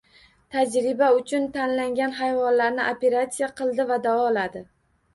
[0.53, 4.69] Tajriba uchun tanlangan hayvonlarni operatsiya qildi va davoladi